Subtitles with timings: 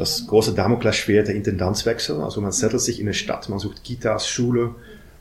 [0.00, 4.26] Das große Damoklesschwert der Intendanzwechsel, also man settelt sich in eine Stadt, man sucht Kitas,
[4.26, 4.74] Schule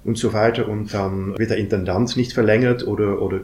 [0.05, 3.41] und so weiter und dann wird der Intendant nicht verlängert oder, oder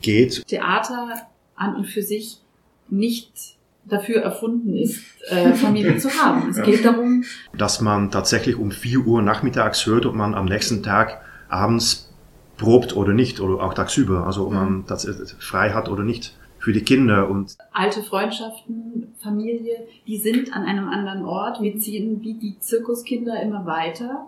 [0.00, 0.46] geht.
[0.46, 1.14] Theater
[1.56, 2.42] an und für sich
[2.88, 6.50] nicht dafür erfunden ist, äh, Familie zu haben.
[6.50, 7.24] Es geht darum,
[7.56, 12.08] dass man tatsächlich um 4 Uhr nachmittags hört, ob man am nächsten Tag abends
[12.56, 15.08] probt oder nicht, oder auch tagsüber, also ob man das
[15.40, 20.88] frei hat oder nicht für die Kinder und alte Freundschaften, Familie, die sind an einem
[20.88, 21.60] anderen Ort.
[21.62, 24.26] Wir ziehen wie die Zirkuskinder immer weiter.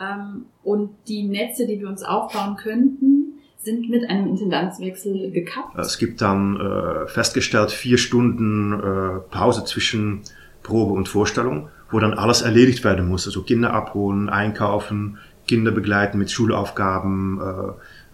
[0.00, 5.76] Ähm, und die Netze, die wir uns aufbauen könnten, sind mit einem Intendanzwechsel gekappt.
[5.78, 10.22] es gibt dann äh, festgestellt vier Stunden äh, Pause zwischen
[10.62, 16.18] Probe und Vorstellung, wo dann alles erledigt werden muss, also Kinder abholen, einkaufen, Kinder begleiten
[16.18, 17.40] mit Schulaufgaben,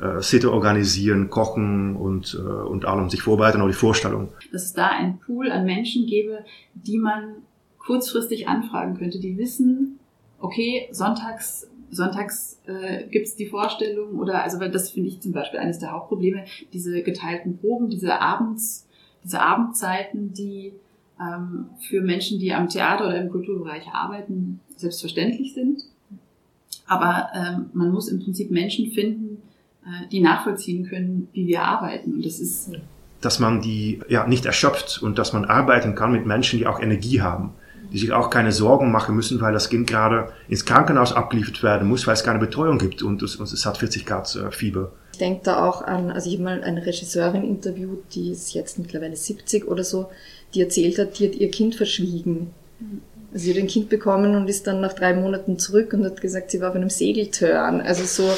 [0.00, 4.28] äh, Sitte organisieren, kochen und, äh, und allem sich vorbereiten auf die Vorstellung.
[4.52, 7.36] Dass es da einen Pool an Menschen gäbe, die man
[7.78, 9.98] kurzfristig anfragen könnte, die wissen,
[10.40, 15.60] okay, sonntags sonntags äh, gibt die Vorstellung oder also weil das finde ich zum Beispiel
[15.60, 18.86] eines der Hauptprobleme, diese geteilten Proben, diese Abends,
[19.22, 20.72] diese Abendzeiten, die
[21.20, 25.82] ähm, für Menschen, die am Theater oder im Kulturbereich arbeiten, selbstverständlich sind.
[26.86, 29.33] Aber ähm, man muss im Prinzip Menschen finden,
[30.10, 32.14] die nachvollziehen können, wie wir arbeiten.
[32.14, 32.70] Und das ist
[33.24, 36.80] dass man die ja nicht erschöpft und dass man arbeiten kann mit Menschen, die auch
[36.80, 37.54] Energie haben,
[37.92, 41.88] die sich auch keine Sorgen machen müssen, weil das Kind gerade ins Krankenhaus abgeliefert werden
[41.88, 44.92] muss, weil es keine Betreuung gibt und es, und es hat 40 Grad äh, Fieber.
[45.12, 48.78] Ich denke da auch an, also ich habe mal eine Regisseurin interviewt, die ist jetzt
[48.78, 50.10] mittlerweile 70 oder so,
[50.54, 52.50] die erzählt hat, die hat ihr Kind verschwiegen.
[53.32, 56.20] Also sie hat ein Kind bekommen und ist dann nach drei Monaten zurück und hat
[56.20, 57.80] gesagt, sie war auf einem Segeltörn.
[57.80, 58.28] Also so,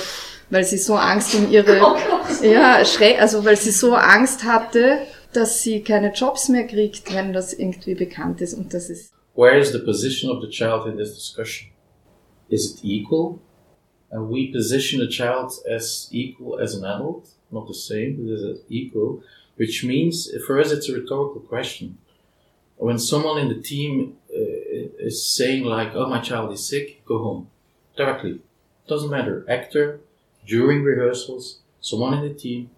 [0.51, 1.79] weil sie so Angst um ihre,
[2.43, 7.33] ja, schräg, also weil sie so Angst hatte, dass sie keine Jobs mehr kriegt, wenn
[7.33, 9.13] das irgendwie bekannt ist und das ist.
[9.35, 11.71] Where is the position of the child in this discussion?
[12.49, 13.39] Is it equal?
[14.11, 18.61] And we position a child as equal as an adult, not the same, but as
[18.69, 19.23] equal,
[19.57, 21.99] which means for us it's a rhetorical question.
[22.77, 27.19] When someone in the team uh, is saying like, "Oh, my child is sick," go
[27.19, 27.49] home
[27.97, 28.41] directly.
[28.87, 30.01] Doesn't matter, actor,
[30.47, 32.71] during rehearsals, someone in the team.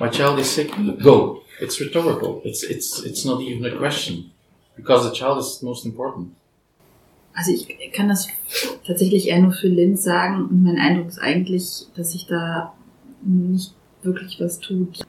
[0.00, 0.70] My child is sick.
[1.02, 1.42] Go.
[1.60, 2.40] It's rhetorical.
[2.44, 4.32] It's it's it's not even a question
[4.76, 6.34] because the child is most important.
[7.34, 8.28] Also ich kann das
[8.86, 12.74] tatsächlich eher nur für Linz sagen und mein Eindruck ist eigentlich, dass sich da
[13.22, 13.72] nicht
[14.02, 15.04] wirklich was tut.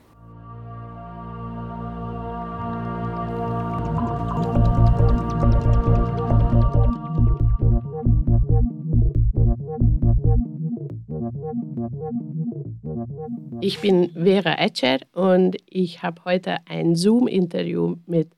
[13.66, 18.28] Ich bin Vera Etcher und ich habe heute ein Zoom-Interview mit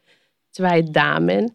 [0.52, 1.50] zwei Damen,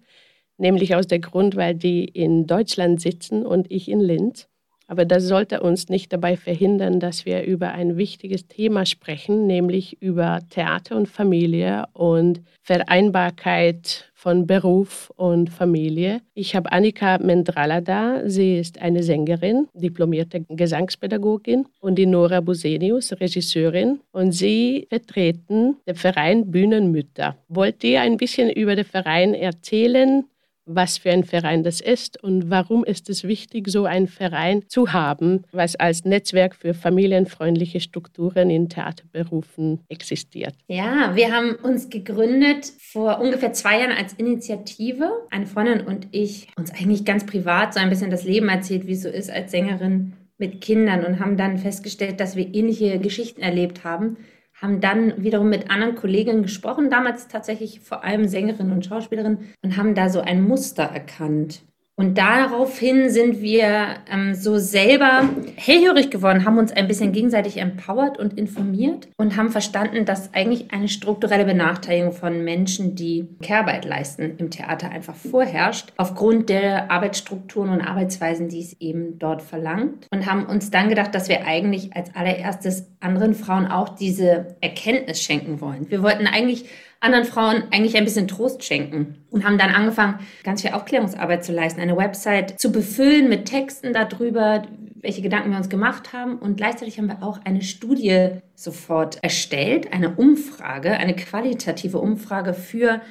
[0.57, 4.49] nämlich aus dem Grund, weil die in Deutschland sitzen und ich in Linz.
[4.91, 10.01] Aber das sollte uns nicht dabei verhindern, dass wir über ein wichtiges Thema sprechen, nämlich
[10.01, 16.21] über Theater und Familie und Vereinbarkeit von Beruf und Familie.
[16.33, 18.29] Ich habe Annika Mendrala da.
[18.29, 24.01] Sie ist eine Sängerin, diplomierte Gesangspädagogin und die Nora Busenius, Regisseurin.
[24.11, 27.37] Und sie vertreten den Verein Bühnenmütter.
[27.47, 30.25] Wollt ihr ein bisschen über den Verein erzählen?
[30.65, 34.93] Was für ein Verein das ist und warum ist es wichtig, so einen Verein zu
[34.93, 40.55] haben, was als Netzwerk für familienfreundliche Strukturen in Theaterberufen existiert.
[40.67, 45.09] Ja, wir haben uns gegründet vor ungefähr zwei Jahren als Initiative.
[45.29, 48.93] Eine Freundin und ich uns eigentlich ganz privat so ein bisschen das Leben erzählt, wie
[48.93, 53.41] es so ist als Sängerin mit Kindern und haben dann festgestellt, dass wir ähnliche Geschichten
[53.41, 54.17] erlebt haben
[54.61, 59.77] haben dann wiederum mit anderen Kolleginnen gesprochen, damals tatsächlich vor allem Sängerinnen und Schauspielerinnen, und
[59.77, 61.63] haben da so ein Muster erkannt.
[62.01, 68.17] Und daraufhin sind wir ähm, so selber hellhörig geworden, haben uns ein bisschen gegenseitig empowert
[68.17, 74.33] und informiert und haben verstanden, dass eigentlich eine strukturelle Benachteiligung von Menschen, die Kehrarbeit leisten,
[74.39, 80.07] im Theater einfach vorherrscht, aufgrund der Arbeitsstrukturen und Arbeitsweisen, die es eben dort verlangt.
[80.11, 85.21] Und haben uns dann gedacht, dass wir eigentlich als allererstes anderen Frauen auch diese Erkenntnis
[85.21, 85.85] schenken wollen.
[85.91, 86.65] Wir wollten eigentlich
[87.01, 91.51] anderen Frauen eigentlich ein bisschen Trost schenken und haben dann angefangen, ganz viel Aufklärungsarbeit zu
[91.51, 94.63] leisten, eine Website zu befüllen mit Texten darüber,
[94.95, 96.37] welche Gedanken wir uns gemacht haben.
[96.37, 103.01] Und gleichzeitig haben wir auch eine Studie sofort erstellt, eine Umfrage, eine qualitative Umfrage für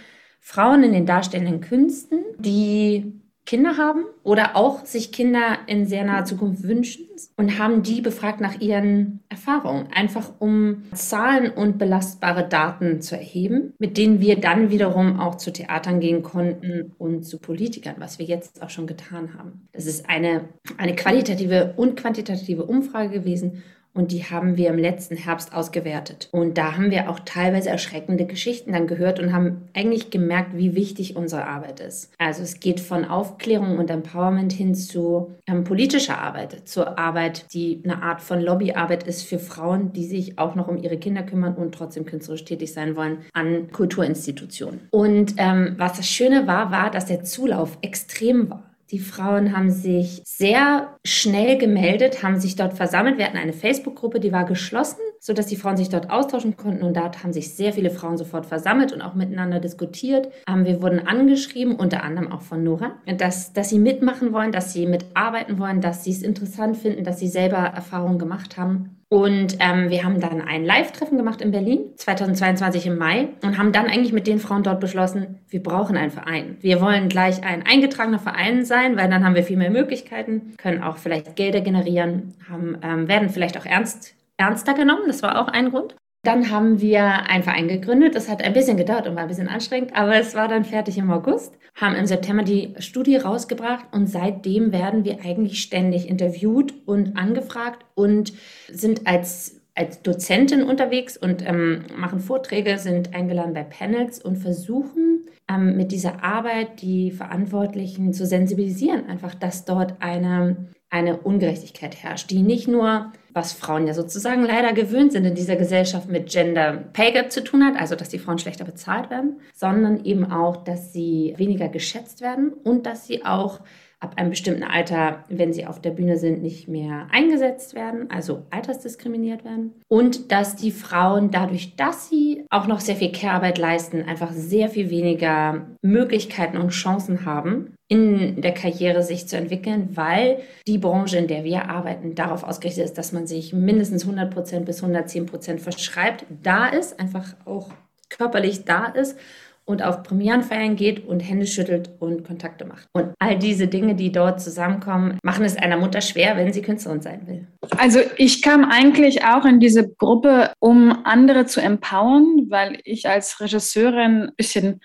[0.41, 6.25] Frauen in den darstellenden Künsten, die Kinder haben oder auch sich Kinder in sehr naher
[6.25, 7.07] Zukunft wünschen
[7.37, 13.75] und haben die befragt nach ihren Erfahrungen, einfach um Zahlen und belastbare Daten zu erheben,
[13.79, 18.27] mit denen wir dann wiederum auch zu Theatern gehen konnten und zu Politikern, was wir
[18.27, 19.69] jetzt auch schon getan haben.
[19.73, 25.17] Das ist eine, eine qualitative und quantitative Umfrage gewesen und die haben wir im letzten
[25.17, 26.29] Herbst ausgewertet.
[26.33, 30.75] Und da haben wir auch teilweise erschreckende Geschichten dann gehört und haben eigentlich gemerkt, wie
[30.75, 32.13] wichtig unsere Arbeit ist.
[32.19, 37.81] Also es geht von Aufklärung und Empowerment hin zu ähm, politischer Arbeit, zur Arbeit, die
[37.85, 41.55] eine Art von Lobbyarbeit ist für Frauen, die sich auch noch um ihre Kinder kümmern
[41.55, 44.89] und trotzdem künstlerisch tätig sein wollen an Kulturinstitutionen.
[44.91, 48.70] Und ähm, was das Schöne war, war, dass der Zulauf extrem war.
[48.91, 53.19] Die Frauen haben sich sehr schnell gemeldet, haben sich dort versammelt.
[53.19, 56.83] Wir hatten eine Facebook-Gruppe, die war geschlossen, sodass die Frauen sich dort austauschen konnten.
[56.83, 60.33] Und dort haben sich sehr viele Frauen sofort versammelt und auch miteinander diskutiert.
[60.49, 64.73] Ähm, wir wurden angeschrieben, unter anderem auch von Nora, dass, dass sie mitmachen wollen, dass
[64.73, 69.00] sie mitarbeiten wollen, dass sie es interessant finden, dass sie selber Erfahrungen gemacht haben.
[69.13, 73.73] Und ähm, wir haben dann ein Live-Treffen gemacht in Berlin, 2022 im Mai, und haben
[73.73, 76.59] dann eigentlich mit den Frauen dort beschlossen, wir brauchen einen Verein.
[76.61, 80.85] Wir wollen gleich ein eingetragener Verein sein, weil dann haben wir viel mehr Möglichkeiten, können
[80.85, 85.03] auch vielleicht Gelder generieren, haben, ähm, werden vielleicht auch ernst, ernster genommen.
[85.09, 85.97] Das war auch ein Grund.
[86.23, 88.15] Dann haben wir einen Verein gegründet.
[88.15, 90.99] Das hat ein bisschen gedauert und war ein bisschen anstrengend, aber es war dann fertig
[90.99, 91.55] im August.
[91.75, 97.87] Haben im September die Studie rausgebracht und seitdem werden wir eigentlich ständig interviewt und angefragt
[97.95, 98.33] und
[98.69, 105.27] sind als als Dozentin unterwegs und ähm, machen Vorträge, sind eingeladen bei Panels und versuchen
[105.49, 112.31] ähm, mit dieser Arbeit die Verantwortlichen zu sensibilisieren, einfach, dass dort eine, eine Ungerechtigkeit herrscht,
[112.31, 116.85] die nicht nur was Frauen ja sozusagen leider gewöhnt sind in dieser Gesellschaft mit Gender
[116.93, 120.65] Pay Gap zu tun hat, also dass die Frauen schlechter bezahlt werden, sondern eben auch,
[120.65, 123.61] dass sie weniger geschätzt werden und dass sie auch
[124.01, 128.47] ab einem bestimmten Alter, wenn sie auf der Bühne sind, nicht mehr eingesetzt werden, also
[128.51, 129.75] altersdiskriminiert werden.
[129.89, 134.71] Und dass die Frauen dadurch, dass sie auch noch sehr viel Care-Arbeit leisten, einfach sehr
[134.71, 141.19] viel weniger Möglichkeiten und Chancen haben, in der Karriere sich zu entwickeln, weil die Branche,
[141.19, 145.27] in der wir arbeiten, darauf ausgerichtet ist, dass man sich mindestens 100 Prozent bis 110
[145.27, 147.71] Prozent verschreibt, da ist, einfach auch
[148.09, 149.19] körperlich da ist
[149.65, 152.87] und auf Premierenfeiern geht und Hände schüttelt und Kontakte macht.
[152.93, 157.03] Und all diese Dinge, die dort zusammenkommen, machen es einer Mutter schwer, wenn sie Künstlerin
[157.03, 157.49] sein will.
[157.77, 163.41] Also ich kam eigentlich auch in diese Gruppe, um andere zu empowern, weil ich als
[163.41, 164.81] Regisseurin ein bisschen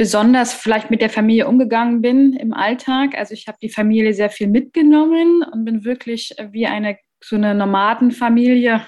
[0.00, 3.10] besonders vielleicht mit der Familie umgegangen bin im Alltag.
[3.18, 7.54] Also ich habe die Familie sehr viel mitgenommen und bin wirklich wie eine so eine
[7.54, 8.80] Nomadenfamilie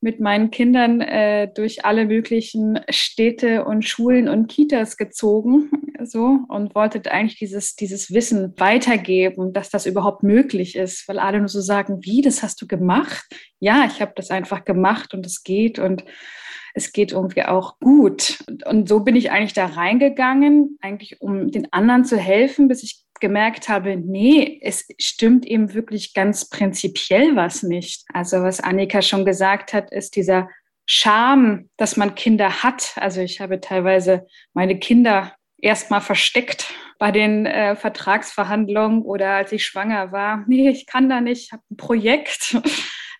[0.00, 5.70] mit meinen Kindern äh, durch alle möglichen Städte und Schulen und Kitas gezogen
[6.02, 11.38] so und wollte eigentlich dieses, dieses Wissen weitergeben, dass das überhaupt möglich ist, weil alle
[11.38, 13.26] nur so sagen, wie, das hast du gemacht?
[13.60, 16.02] Ja, ich habe das einfach gemacht und es geht und
[16.78, 18.38] es geht irgendwie auch gut.
[18.64, 23.02] Und so bin ich eigentlich da reingegangen, eigentlich um den anderen zu helfen, bis ich
[23.20, 28.04] gemerkt habe, nee, es stimmt eben wirklich ganz prinzipiell was nicht.
[28.14, 30.48] Also was Annika schon gesagt hat, ist dieser
[30.86, 32.92] Scham, dass man Kinder hat.
[32.96, 39.66] Also ich habe teilweise meine Kinder erstmal versteckt bei den äh, Vertragsverhandlungen oder als ich
[39.66, 40.44] schwanger war.
[40.46, 42.56] Nee, ich kann da nicht, ich habe ein Projekt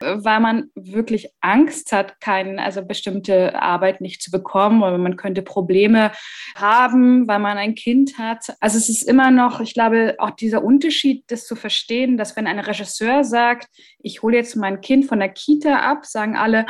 [0.00, 5.42] weil man wirklich Angst hat, keine, also bestimmte Arbeit nicht zu bekommen oder man könnte
[5.42, 6.12] Probleme
[6.54, 8.54] haben, weil man ein Kind hat.
[8.60, 12.46] Also es ist immer noch, ich glaube, auch dieser Unterschied, das zu verstehen, dass wenn
[12.46, 13.68] ein Regisseur sagt,
[14.00, 16.66] ich hole jetzt mein Kind von der Kita ab, sagen alle,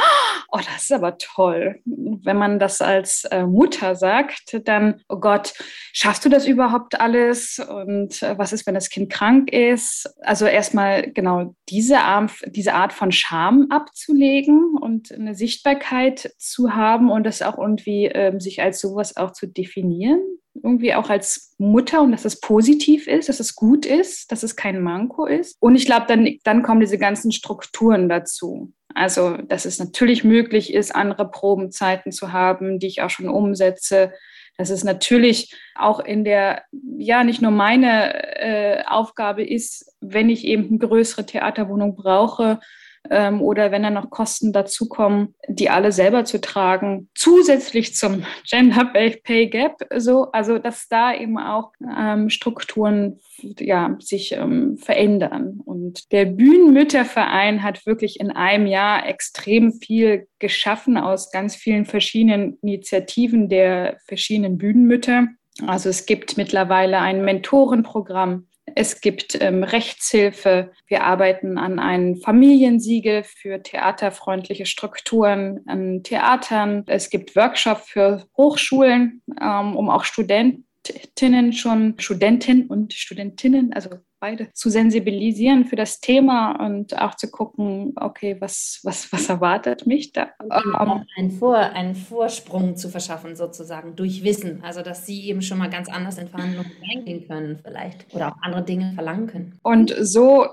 [0.51, 1.81] oh, das ist aber toll.
[1.85, 5.53] Wenn man das als äh, Mutter sagt, dann, oh Gott,
[5.93, 7.59] schaffst du das überhaupt alles?
[7.59, 10.11] Und äh, was ist, wenn das Kind krank ist?
[10.21, 17.43] Also erstmal genau diese Art, von Scham abzulegen und eine Sichtbarkeit zu haben und das
[17.43, 20.21] auch irgendwie ähm, sich als sowas auch zu definieren.
[20.55, 24.57] Irgendwie auch als Mutter und dass es positiv ist, dass es gut ist, dass es
[24.57, 25.57] kein Manko ist.
[25.61, 28.73] Und ich glaube, dann, dann kommen diese ganzen Strukturen dazu.
[28.93, 34.13] Also, dass es natürlich möglich ist, andere Probenzeiten zu haben, die ich auch schon umsetze,
[34.59, 36.65] dass es natürlich auch in der,
[36.99, 42.59] ja, nicht nur meine äh, Aufgabe ist, wenn ich eben eine größere Theaterwohnung brauche,
[43.11, 48.85] ähm, oder wenn dann noch Kosten dazukommen, die alle selber zu tragen, zusätzlich zum Gender
[48.85, 53.21] Pay Gap, so, also dass da eben auch ähm, Strukturen
[53.59, 55.61] ja, sich ähm, verändern.
[55.65, 62.59] Und der Bühnenmütterverein hat wirklich in einem Jahr extrem viel geschaffen aus ganz vielen verschiedenen
[62.63, 65.29] Initiativen der verschiedenen Bühnenmütter.
[65.67, 68.47] Also es gibt mittlerweile ein Mentorenprogramm,
[68.79, 70.71] es gibt ähm, Rechtshilfe.
[70.87, 76.85] Wir arbeiten an einem Familiensiegel für theaterfreundliche Strukturen an Theatern.
[76.87, 84.53] Es gibt Workshops für Hochschulen, ähm, um auch Studentinnen schon, Studentinnen und Studentinnen, also beide
[84.53, 90.13] zu sensibilisieren für das Thema und auch zu gucken, okay, was, was, was erwartet mich
[90.13, 90.29] da?
[90.41, 94.63] Um, einen, Vor, einen Vorsprung zu verschaffen, sozusagen, durch Wissen.
[94.63, 98.13] Also, dass sie eben schon mal ganz anders in Verhandlungen reingehen können, vielleicht.
[98.15, 99.59] Oder auch andere Dinge verlangen können.
[99.63, 100.47] Und so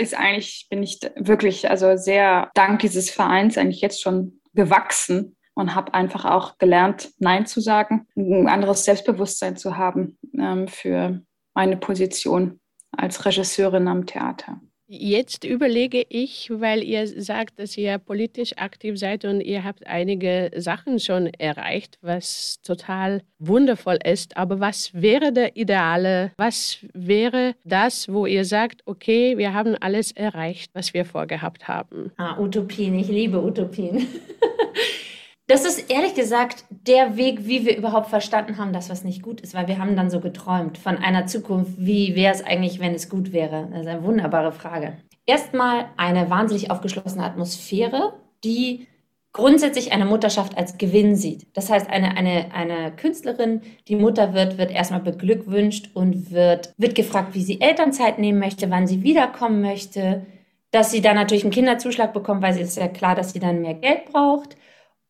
[0.00, 5.74] ist eigentlich, bin ich wirklich, also sehr dank dieses Vereins eigentlich jetzt schon gewachsen und
[5.74, 11.22] habe einfach auch gelernt, Nein zu sagen, ein anderes Selbstbewusstsein zu haben ähm, für
[11.54, 12.60] meine Position
[12.96, 14.60] als Regisseurin am Theater.
[14.88, 20.52] Jetzt überlege ich, weil ihr sagt, dass ihr politisch aktiv seid und ihr habt einige
[20.56, 24.36] Sachen schon erreicht, was total wundervoll ist.
[24.36, 26.30] Aber was wäre der Ideale?
[26.36, 32.12] Was wäre das, wo ihr sagt, okay, wir haben alles erreicht, was wir vorgehabt haben?
[32.16, 32.96] Ah, Utopien.
[32.96, 34.06] Ich liebe Utopien.
[35.48, 39.40] Das ist ehrlich gesagt der Weg, wie wir überhaupt verstanden haben, dass was nicht gut
[39.40, 42.94] ist, weil wir haben dann so geträumt von einer Zukunft, wie wäre es eigentlich, wenn
[42.94, 43.68] es gut wäre?
[43.70, 44.94] Das ist eine wunderbare Frage.
[45.24, 48.88] Erstmal eine wahnsinnig aufgeschlossene Atmosphäre, die
[49.32, 51.46] grundsätzlich eine Mutterschaft als Gewinn sieht.
[51.56, 56.96] Das heißt, eine, eine, eine Künstlerin, die Mutter wird, wird erstmal beglückwünscht und wird, wird
[56.96, 60.26] gefragt, wie sie Elternzeit nehmen möchte, wann sie wiederkommen möchte,
[60.72, 63.60] dass sie dann natürlich einen Kinderzuschlag bekommt, weil sie ist ja klar, dass sie dann
[63.60, 64.56] mehr Geld braucht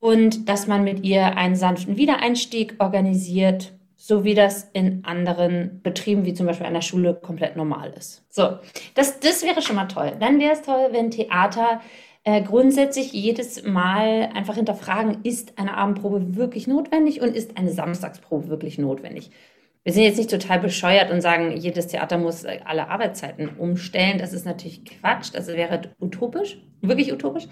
[0.06, 6.24] und dass man mit ihr einen sanften Wiedereinstieg organisiert, so wie das in anderen Betrieben,
[6.24, 8.24] wie zum Beispiel einer Schule, komplett normal ist.
[8.30, 8.50] So,
[8.94, 10.12] das, das wäre schon mal toll.
[10.20, 11.80] Dann wäre es toll, wenn Theater
[12.22, 18.48] äh, grundsätzlich jedes Mal einfach hinterfragen, ist eine Abendprobe wirklich notwendig und ist eine Samstagsprobe
[18.48, 19.32] wirklich notwendig?
[19.82, 24.18] Wir sind jetzt nicht total bescheuert und sagen, jedes Theater muss äh, alle Arbeitszeiten umstellen.
[24.18, 25.30] Das ist natürlich Quatsch.
[25.32, 27.48] Das wäre utopisch, wirklich utopisch.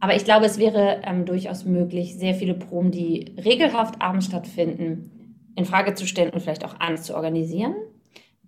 [0.00, 5.10] Aber ich glaube, es wäre ähm, durchaus möglich, sehr viele Proben, die regelhaft abends stattfinden,
[5.56, 7.74] in Frage zu stellen und vielleicht auch anders zu organisieren.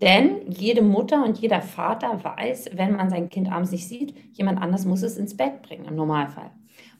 [0.00, 4.60] Denn jede Mutter und jeder Vater weiß, wenn man sein Kind abends nicht sieht, jemand
[4.60, 6.50] anders muss es ins Bett bringen, im Normalfall.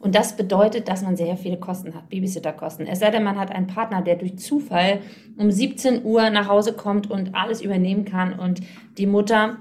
[0.01, 2.87] Und das bedeutet, dass man sehr viele Kosten hat, Babysitterkosten.
[2.87, 5.01] Es sei denn, man hat einen Partner, der durch Zufall
[5.37, 8.61] um 17 Uhr nach Hause kommt und alles übernehmen kann und
[8.97, 9.59] die Mutter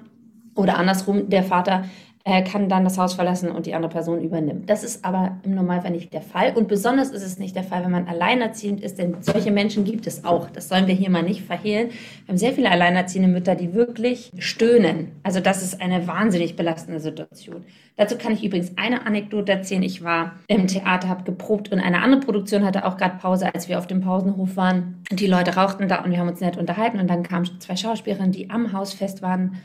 [0.55, 1.85] oder andersrum der Vater
[2.27, 4.69] äh, kann dann das Haus verlassen und die andere Person übernimmt.
[4.69, 6.57] Das ist aber im Normalfall nicht der Fall.
[6.57, 10.07] Und besonders ist es nicht der Fall, wenn man alleinerziehend ist, denn solche Menschen gibt
[10.07, 10.49] es auch.
[10.49, 11.87] Das sollen wir hier mal nicht verhehlen.
[12.25, 15.13] Wir haben sehr viele alleinerziehende Mütter, die wirklich stöhnen.
[15.23, 17.63] Also das ist eine wahnsinnig belastende Situation.
[17.95, 19.83] Dazu kann ich übrigens eine Anekdote erzählen.
[19.83, 23.69] Ich war im Theater, habe geprobt und eine andere Produktion hatte auch gerade Pause, als
[23.69, 25.01] wir auf dem Pausenhof waren.
[25.09, 26.99] Die Leute rauchten da und wir haben uns nett unterhalten.
[26.99, 29.61] Und dann kamen zwei Schauspielerinnen, die am Hausfest waren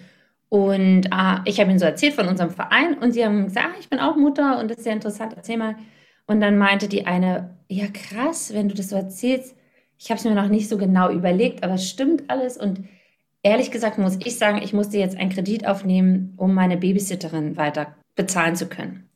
[0.53, 3.75] und äh, ich habe ihnen so erzählt von unserem Verein und sie haben gesagt, ah,
[3.81, 5.77] ich bin auch Mutter und das ist sehr interessant, erzähl mal.
[6.27, 9.57] Und dann meinte die eine, ja krass, wenn du das so erzählst,
[9.97, 12.59] ich habe es mir noch nicht so genau überlegt, aber es stimmt alles.
[12.59, 12.85] Und
[13.43, 17.97] ehrlich gesagt muss ich sagen, ich musste jetzt einen Kredit aufnehmen, um meine Babysitterin weiter
[18.15, 19.09] bezahlen zu können.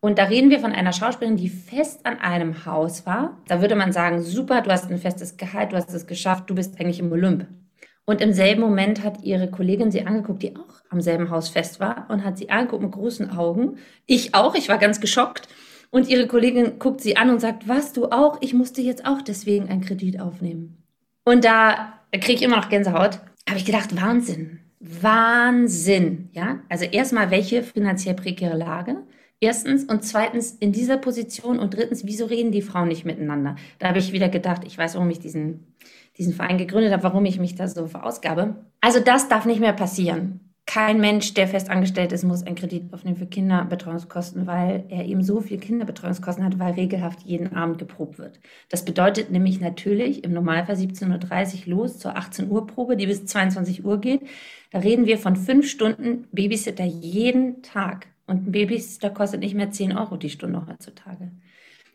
[0.00, 3.38] Und da reden wir von einer Schauspielerin, die fest an einem Haus war.
[3.46, 6.56] Da würde man sagen, super, du hast ein festes Gehalt, du hast es geschafft, du
[6.56, 7.46] bist eigentlich im Olymp.
[8.10, 11.78] Und im selben Moment hat ihre Kollegin sie angeguckt, die auch am selben Haus fest
[11.78, 13.76] war und hat sie angeguckt mit großen Augen.
[14.04, 15.46] Ich auch, ich war ganz geschockt.
[15.90, 18.38] Und ihre Kollegin guckt sie an und sagt, was, du auch?
[18.40, 20.82] Ich musste jetzt auch deswegen einen Kredit aufnehmen.
[21.24, 23.20] Und da kriege ich immer noch Gänsehaut.
[23.48, 24.58] Habe ich gedacht, Wahnsinn.
[24.80, 26.30] Wahnsinn.
[26.32, 28.96] Ja, also erstmal, welche finanziell prekäre Lage?
[29.38, 33.54] Erstens und zweitens in dieser Position und drittens, wieso reden die Frauen nicht miteinander?
[33.78, 35.76] Da habe ich wieder gedacht, ich weiß, warum ich diesen
[36.20, 38.54] diesen Verein gegründet habe, warum ich mich da so verausgabe.
[38.80, 40.40] Also das darf nicht mehr passieren.
[40.66, 45.24] Kein Mensch, der fest angestellt ist, muss einen Kredit aufnehmen für Kinderbetreuungskosten, weil er eben
[45.24, 48.38] so viel Kinderbetreuungskosten hat, weil regelhaft jeden Abend geprobt wird.
[48.68, 53.24] Das bedeutet nämlich natürlich im Normalfall 17.30 Uhr los zur 18 Uhr Probe, die bis
[53.24, 54.20] 22 Uhr geht.
[54.70, 58.06] Da reden wir von fünf Stunden Babysitter jeden Tag.
[58.26, 61.32] Und ein Babysitter kostet nicht mehr 10 Euro die Stunde heutzutage.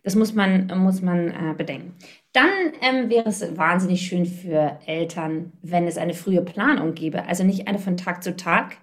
[0.06, 1.96] Das muss man, muss man äh, bedenken.
[2.32, 2.50] Dann
[2.82, 7.26] ähm, wäre es wahnsinnig schön für Eltern, wenn es eine frühe Planung gäbe.
[7.26, 8.78] Also nicht eine von Tag zu Tag,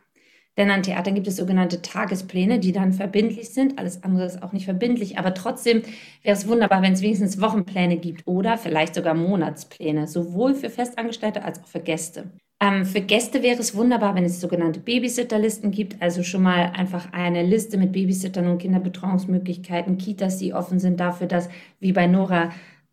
[0.58, 3.78] Denn an Theatern gibt es sogenannte Tagespläne, die dann verbindlich sind.
[3.78, 5.18] Alles andere ist auch nicht verbindlich.
[5.18, 5.82] Aber trotzdem
[6.22, 11.44] wäre es wunderbar, wenn es wenigstens Wochenpläne gibt oder vielleicht sogar Monatspläne, sowohl für Festangestellte
[11.44, 12.32] als auch für Gäste.
[12.62, 17.12] Ähm, für Gäste wäre es wunderbar, wenn es sogenannte Babysitterlisten gibt, also schon mal einfach
[17.12, 21.48] eine Liste mit Babysittern und Kinderbetreuungsmöglichkeiten, Kitas, die offen sind dafür, dass,
[21.80, 22.52] wie bei Nora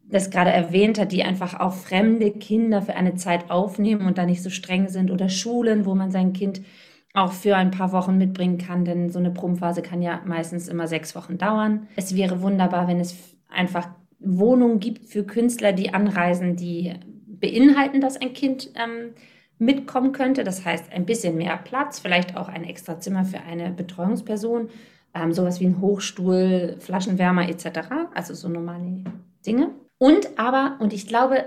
[0.09, 4.25] das gerade erwähnt hat, die einfach auch fremde Kinder für eine Zeit aufnehmen und da
[4.25, 6.61] nicht so streng sind oder Schulen, wo man sein Kind
[7.13, 10.87] auch für ein paar Wochen mitbringen kann, denn so eine Probenphase kann ja meistens immer
[10.87, 11.87] sechs Wochen dauern.
[11.95, 13.15] Es wäre wunderbar, wenn es
[13.49, 13.87] einfach
[14.19, 16.95] Wohnungen gibt für Künstler, die anreisen, die
[17.27, 19.13] beinhalten, dass ein Kind ähm,
[19.59, 20.43] mitkommen könnte.
[20.43, 24.69] Das heißt, ein bisschen mehr Platz, vielleicht auch ein extra Zimmer für eine Betreuungsperson,
[25.13, 27.79] ähm, sowas wie ein Hochstuhl, Flaschenwärmer etc.
[28.15, 29.03] Also so normale
[29.45, 29.71] Dinge.
[29.97, 31.45] Und aber, und ich glaube,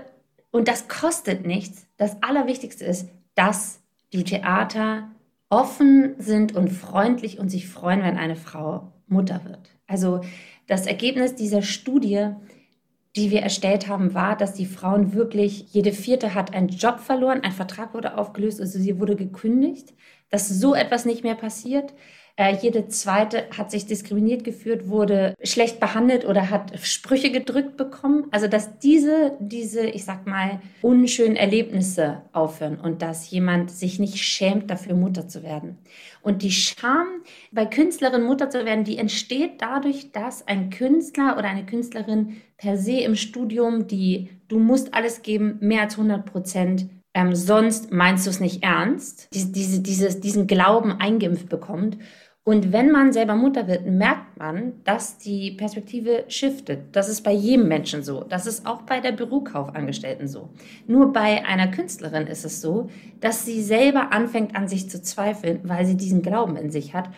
[0.51, 3.81] und das kostet nichts, das Allerwichtigste ist, dass
[4.13, 5.09] die Theater
[5.49, 9.71] offen sind und freundlich und sich freuen, wenn eine Frau Mutter wird.
[9.87, 10.21] Also
[10.67, 12.29] das Ergebnis dieser Studie,
[13.15, 17.41] die wir erstellt haben, war, dass die Frauen wirklich, jede vierte hat einen Job verloren,
[17.43, 19.93] ein Vertrag wurde aufgelöst, also sie wurde gekündigt,
[20.29, 21.93] dass so etwas nicht mehr passiert.
[22.35, 28.25] Äh, jede zweite hat sich diskriminiert gefühlt, wurde schlecht behandelt oder hat Sprüche gedrückt bekommen.
[28.31, 34.17] Also dass diese, diese, ich sag mal, unschönen Erlebnisse aufhören und dass jemand sich nicht
[34.17, 35.77] schämt, dafür Mutter zu werden.
[36.23, 37.05] Und die Scham
[37.51, 42.77] bei Künstlerinnen Mutter zu werden, die entsteht dadurch, dass ein Künstler oder eine Künstlerin per
[42.77, 48.25] se im Studium, die du musst alles geben, mehr als 100 Prozent ähm, sonst meinst
[48.25, 51.97] du es nicht ernst, diese, diese, dieses, diesen Glauben eingeimpft bekommt.
[52.45, 56.87] Und wenn man selber Mutter wird, merkt man, dass die Perspektive shiftet.
[56.91, 58.25] Das ist bei jedem Menschen so.
[58.27, 60.49] Das ist auch bei der Bürokaufangestellten so.
[60.85, 62.89] Nur bei einer Künstlerin ist es so,
[63.21, 67.09] dass sie selber anfängt an sich zu zweifeln, weil sie diesen Glauben in sich hat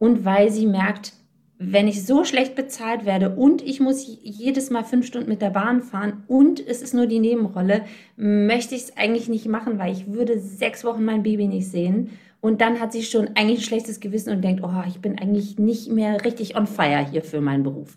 [0.00, 1.12] und weil sie merkt,
[1.58, 5.50] wenn ich so schlecht bezahlt werde und ich muss jedes Mal fünf Stunden mit der
[5.50, 7.82] Bahn fahren und es ist nur die Nebenrolle,
[8.16, 12.10] möchte ich es eigentlich nicht machen, weil ich würde sechs Wochen mein Baby nicht sehen
[12.42, 15.60] und dann hat sie schon eigentlich ein schlechtes Gewissen und denkt, oh, ich bin eigentlich
[15.60, 17.96] nicht mehr richtig on fire hier für meinen Beruf.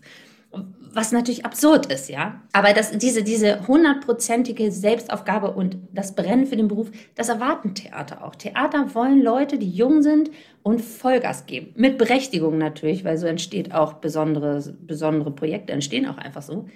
[0.92, 2.42] Was natürlich absurd ist, ja.
[2.52, 8.24] Aber das, diese, diese hundertprozentige Selbstaufgabe und das Brennen für den Beruf, das erwarten Theater
[8.24, 8.36] auch.
[8.36, 10.30] Theater wollen Leute, die jung sind
[10.62, 11.72] und Vollgas geben.
[11.74, 16.66] Mit Berechtigung natürlich, weil so entsteht auch besondere, besondere Projekte, entstehen auch einfach so.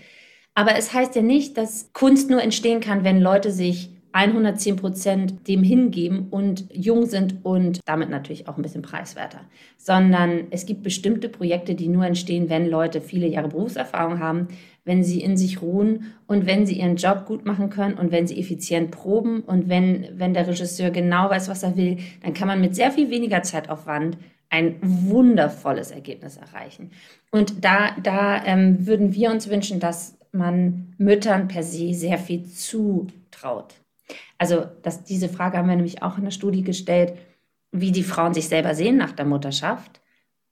[0.57, 5.49] Aber es heißt ja nicht, dass Kunst nur entstehen kann, wenn Leute sich 110 Prozent
[5.49, 9.41] dem hingeben und jung sind und damit natürlich auch ein bisschen preiswerter.
[9.77, 14.49] Sondern es gibt bestimmte Projekte, die nur entstehen, wenn Leute viele Jahre Berufserfahrung haben,
[14.85, 18.27] wenn sie in sich ruhen und wenn sie ihren Job gut machen können und wenn
[18.27, 22.49] sie effizient proben und wenn, wenn der Regisseur genau weiß, was er will, dann kann
[22.49, 24.19] man mit sehr viel weniger Zeitaufwand
[24.49, 26.91] ein wundervolles Ergebnis erreichen.
[27.31, 32.45] Und da, da ähm, würden wir uns wünschen, dass man Müttern per se sehr viel
[32.47, 33.80] zutraut.
[34.41, 37.13] Also das, diese Frage haben wir nämlich auch in der Studie gestellt,
[37.73, 40.01] wie die Frauen sich selber sehen nach der Mutterschaft.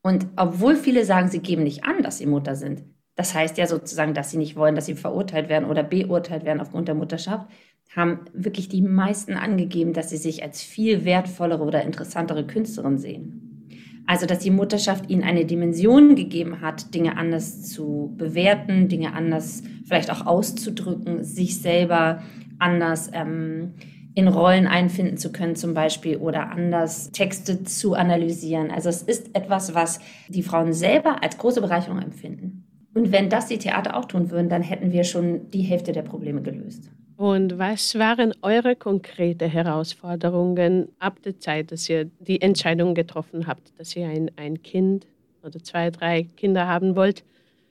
[0.03, 3.67] Und obwohl viele sagen, sie geben nicht an, dass sie Mutter sind, das heißt ja
[3.67, 7.49] sozusagen, dass sie nicht wollen, dass sie verurteilt werden oder beurteilt werden aufgrund der Mutterschaft,
[7.97, 13.67] haben wirklich die meisten angegeben, dass sie sich als viel wertvollere oder interessantere Künstlerin sehen.
[14.07, 19.63] Also, dass die Mutterschaft ihnen eine Dimension gegeben hat, Dinge anders zu bewerten, Dinge anders
[19.87, 22.23] vielleicht auch auszudrücken, sich selber
[22.59, 23.75] anders ähm,
[24.15, 28.71] in Rollen einfinden zu können zum Beispiel oder anders Texte zu analysieren.
[28.71, 32.65] Also es ist etwas, was die Frauen selber als große Bereicherung empfinden.
[32.95, 36.03] Und wenn das die Theater auch tun würden, dann hätten wir schon die Hälfte der
[36.03, 36.91] Probleme gelöst.
[37.17, 43.79] Und was waren eure konkreten Herausforderungen ab der Zeit, dass ihr die Entscheidung getroffen habt,
[43.79, 45.07] dass ihr ein, ein Kind
[45.45, 47.25] oder zwei, drei Kinder haben wollt,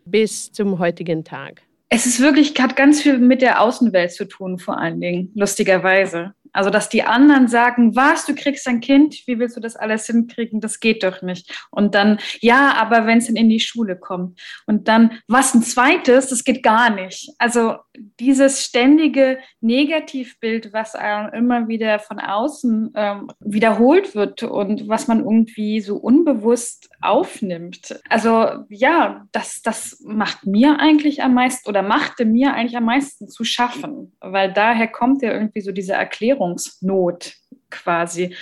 [0.06, 1.62] bis zum heutigen Tag?
[1.90, 6.34] Es ist wirklich, hat ganz viel mit der Außenwelt zu tun, vor allen Dingen, lustigerweise.
[6.54, 10.06] Also, dass die anderen sagen, was, du kriegst ein Kind, wie willst du das alles
[10.08, 10.62] hinkriegen?
[10.62, 11.68] Das geht doch nicht.
[11.72, 14.40] Und dann, ja, aber wenn es dann in die Schule kommt.
[14.66, 17.30] Und dann, was ein zweites, das geht gar nicht.
[17.38, 17.76] Also,
[18.20, 20.94] dieses ständige Negativbild, was
[21.34, 28.00] immer wieder von außen ähm, wiederholt wird und was man irgendwie so unbewusst aufnimmt.
[28.10, 33.28] Also, ja, das, das macht mir eigentlich am meisten oder machte mir eigentlich am meisten
[33.28, 37.34] zu schaffen, weil daher kommt ja irgendwie so diese Erklärung Orientierungsnot
[37.70, 38.36] quasi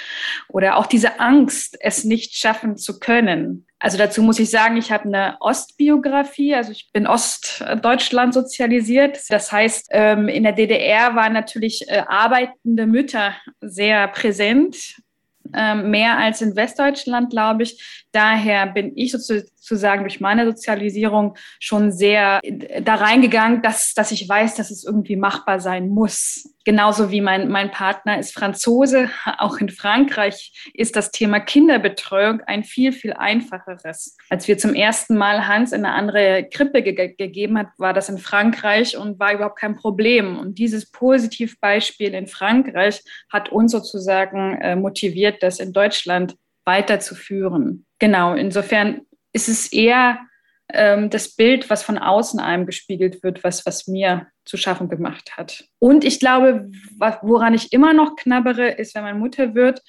[0.50, 3.66] oder auch diese Angst, es nicht schaffen zu können.
[3.80, 9.20] Also dazu muss ich sagen, ich habe eine Ostbiografie, also ich bin Ostdeutschland sozialisiert.
[9.30, 14.96] Das heißt, ähm, in der DDR waren natürlich äh, arbeitende Mütter sehr präsent
[15.54, 18.05] äh, mehr als in Westdeutschland, glaube ich.
[18.16, 22.40] Daher bin ich sozusagen durch meine Sozialisierung schon sehr
[22.82, 26.50] da reingegangen, dass, dass ich weiß, dass es irgendwie machbar sein muss.
[26.64, 29.10] Genauso wie mein, mein Partner ist Franzose.
[29.38, 34.16] Auch in Frankreich ist das Thema Kinderbetreuung ein viel, viel einfacheres.
[34.30, 38.08] Als wir zum ersten Mal Hans in eine andere Krippe ge gegeben hat, war das
[38.08, 40.40] in Frankreich und war überhaupt kein Problem.
[40.40, 47.86] Und dieses Positivbeispiel in Frankreich hat uns sozusagen äh, motiviert, das in Deutschland weiterzuführen.
[48.00, 49.02] Genau, insofern
[49.34, 50.20] ist es eher
[50.74, 55.38] ähm, das Bild, was von außen einem gespiegelt wird, was, was mir zu schaffen gemacht
[55.38, 55.66] hat.
[55.80, 56.70] Und ich glaube,
[57.22, 59.82] woran ich immer noch knabbere, ist, wenn man Mutter wird,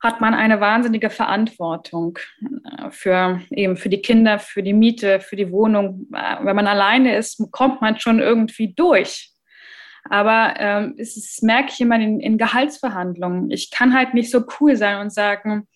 [0.00, 2.18] hat man eine wahnsinnige Verantwortung
[2.64, 6.06] äh, für eben für die Kinder, für die Miete, für die Wohnung.
[6.14, 9.32] Äh, wenn man alleine ist, kommt man schon irgendwie durch.
[10.08, 13.50] Aber ähm, es ist, merke ich immer in, in Gehaltsverhandlungen.
[13.50, 15.66] Ich kann halt nicht so cool sein und sagen,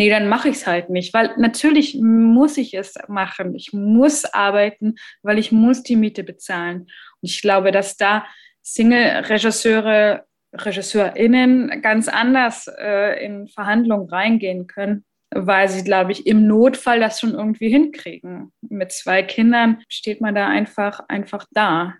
[0.00, 3.54] nee, dann mache ich es halt nicht, weil natürlich muss ich es machen.
[3.54, 6.86] Ich muss arbeiten, weil ich muss die Miete bezahlen.
[7.20, 8.24] Und ich glaube, dass da
[8.62, 16.98] Single-Regisseure, RegisseurInnen ganz anders äh, in Verhandlungen reingehen können, weil sie, glaube ich, im Notfall
[16.98, 18.52] das schon irgendwie hinkriegen.
[18.62, 21.96] Mit zwei Kindern steht man da einfach, einfach da.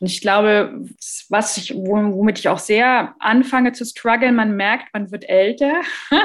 [0.00, 0.84] Und ich glaube,
[1.28, 5.80] was ich, womit ich auch sehr anfange zu strugglen, man merkt, man wird älter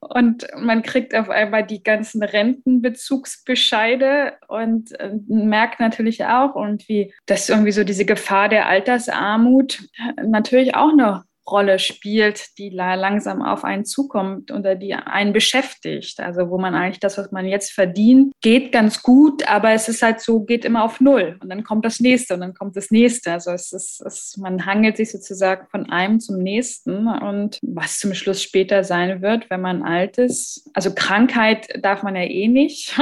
[0.00, 7.48] und man kriegt auf einmal die ganzen Rentenbezugsbescheide und äh, merkt natürlich auch irgendwie, dass
[7.48, 9.88] irgendwie so diese Gefahr der Altersarmut
[10.22, 16.20] natürlich auch noch Rolle spielt, die langsam auf einen zukommt oder die einen beschäftigt.
[16.20, 20.02] Also wo man eigentlich das, was man jetzt verdient, geht ganz gut, aber es ist
[20.02, 21.38] halt so, geht immer auf Null.
[21.42, 23.32] Und dann kommt das nächste und dann kommt das nächste.
[23.32, 28.14] Also es ist, es, man hangelt sich sozusagen von einem zum nächsten und was zum
[28.14, 30.68] Schluss später sein wird, wenn man alt ist.
[30.74, 32.94] Also Krankheit darf man ja eh nicht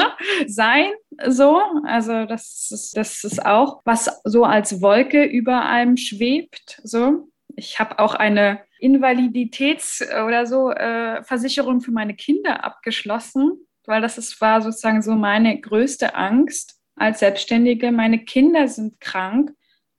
[0.46, 0.92] sein.
[1.28, 6.80] So, also das ist, das ist auch, was so als Wolke über einem schwebt.
[6.82, 14.00] So, ich habe auch eine Invaliditäts- oder so äh, Versicherung für meine Kinder abgeschlossen, weil
[14.00, 17.92] das ist, war sozusagen so meine größte Angst als Selbstständige.
[17.92, 19.52] Meine Kinder sind krank,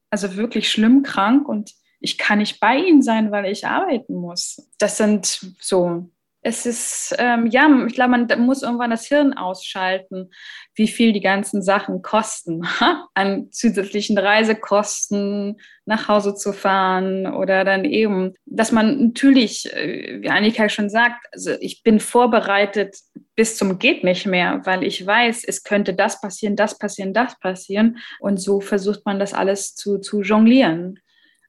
[0.10, 4.70] also wirklich schlimm krank und ich kann nicht bei ihnen sein, weil ich arbeiten muss.
[4.78, 5.26] Das sind
[5.60, 6.10] so
[6.48, 10.30] es ist, ähm, ja, ich glaube, man muss irgendwann das Hirn ausschalten,
[10.76, 12.62] wie viel die ganzen Sachen kosten,
[13.16, 20.30] an zusätzlichen Reisekosten, nach Hause zu fahren oder dann eben, dass man natürlich, äh, wie
[20.30, 22.96] Annika schon sagt, also ich bin vorbereitet
[23.34, 27.40] bis zum geht nicht mehr, weil ich weiß, es könnte das passieren, das passieren, das
[27.40, 31.00] passieren und so versucht man das alles zu, zu jonglieren.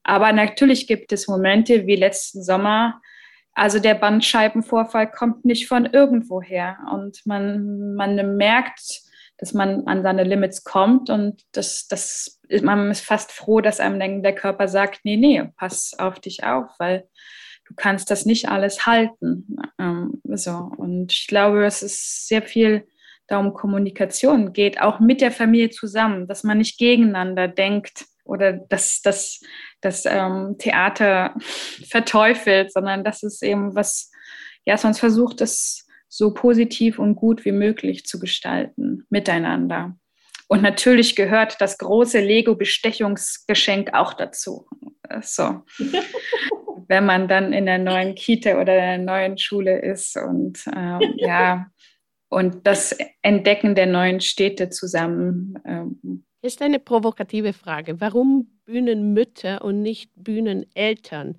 [0.05, 3.03] Aber natürlich gibt es Momente wie letzten Sommer,
[3.57, 9.01] also der Bandscheibenvorfall kommt nicht von irgendwoher und man, man merkt,
[9.39, 14.23] dass man an seine Limits kommt und das, das, man ist fast froh, dass einem
[14.23, 17.09] der Körper sagt, nee, nee, pass auf dich auf, weil
[17.67, 19.57] du kannst das nicht alles halten.
[19.79, 20.71] Ähm, so.
[20.77, 22.87] Und ich glaube, es ist sehr viel
[23.27, 29.01] darum Kommunikation geht, auch mit der Familie zusammen, dass man nicht gegeneinander denkt oder dass
[29.03, 29.41] das
[29.81, 31.35] das ähm, Theater
[31.89, 34.11] verteufelt, sondern dass es eben was,
[34.65, 39.97] ja, sonst versucht es so positiv und gut wie möglich zu gestalten miteinander.
[40.49, 44.67] Und natürlich gehört das große Lego-Bestechungsgeschenk auch dazu.
[45.23, 45.63] So.
[46.89, 51.67] Wenn man dann in der neuen Kita oder der neuen Schule ist und ähm, ja,
[52.29, 58.01] und das Entdecken der neuen Städte zusammen ähm, ist eine provokative Frage.
[58.01, 61.37] Warum Bühnenmütter und nicht Bühneneltern?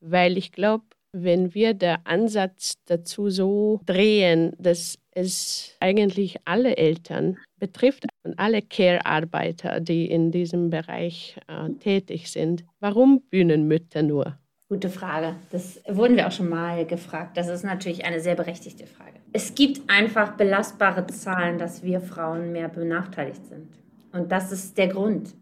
[0.00, 7.38] Weil ich glaube, wenn wir den Ansatz dazu so drehen, dass es eigentlich alle Eltern
[7.58, 14.38] betrifft und alle Care-Arbeiter, die in diesem Bereich äh, tätig sind, warum Bühnenmütter nur?
[14.68, 15.36] Gute Frage.
[15.52, 17.36] Das wurden wir auch schon mal gefragt.
[17.36, 19.20] Das ist natürlich eine sehr berechtigte Frage.
[19.32, 23.68] Es gibt einfach belastbare Zahlen, dass wir Frauen mehr benachteiligt sind.
[24.16, 25.34] Und das ist der Grund.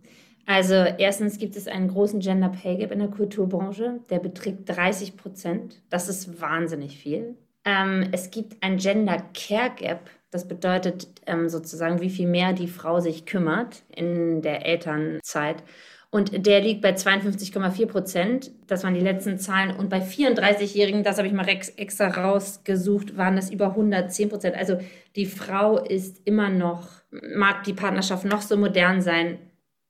[0.47, 5.17] Also erstens gibt es einen großen Gender Pay Gap in der Kulturbranche, der beträgt 30
[5.17, 5.81] Prozent.
[5.89, 7.37] Das ist wahnsinnig viel.
[7.65, 12.69] Ähm, es gibt ein Gender Care Gap, das bedeutet ähm, sozusagen, wie viel mehr die
[12.69, 15.63] Frau sich kümmert in der Elternzeit.
[16.11, 18.51] Und der liegt bei 52,4 Prozent.
[18.67, 19.75] Das waren die letzten Zahlen.
[19.75, 24.57] Und bei 34-Jährigen, das habe ich mal extra rausgesucht, waren das über 110 Prozent.
[24.57, 24.79] Also
[25.17, 26.89] die Frau ist immer noch,
[27.23, 29.39] mag die Partnerschaft noch so modern sein,